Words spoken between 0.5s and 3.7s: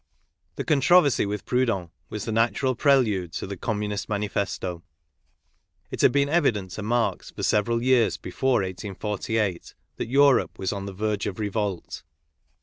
The controversy with Proudhon was the natural pre lude to the